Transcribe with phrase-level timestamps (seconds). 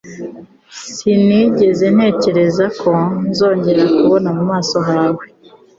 [0.95, 2.91] Sinigeze ntekereza ko
[3.29, 5.23] nzongera kubona mu maso hawe.